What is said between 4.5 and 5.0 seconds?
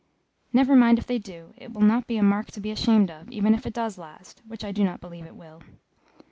I do not